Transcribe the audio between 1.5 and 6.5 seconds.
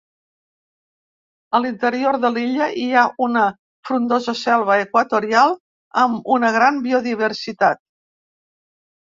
A l'interior de l'illa hi ha una frondosa selva equatorial amb